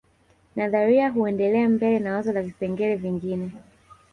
Nadharia 0.55 1.09
huendelea 1.11 1.69
mbele 1.69 1.99
na 1.99 2.13
wazo 2.15 2.33
la 2.33 2.41
vipengele 2.41 2.95
vingine 2.95 3.51